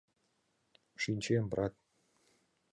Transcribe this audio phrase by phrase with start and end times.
[1.01, 1.73] —Шинчем, брат.